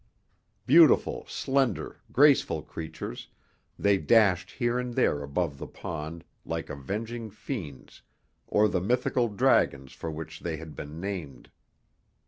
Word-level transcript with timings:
Beautiful, 0.65 1.27
slender, 1.27 2.01
graceful 2.11 2.63
creatures, 2.63 3.27
they 3.77 3.99
dashed 3.99 4.49
here 4.49 4.79
and 4.79 4.95
there 4.95 5.21
above 5.21 5.59
the 5.59 5.67
pond 5.67 6.23
like 6.43 6.71
avenging 6.71 7.29
fiends 7.29 8.01
or 8.47 8.67
the 8.67 8.81
mythical 8.81 9.27
dragons 9.27 9.91
for 9.93 10.09
which 10.09 10.39
they 10.39 10.57
had 10.57 10.75
been 10.75 10.99
named. 10.99 11.51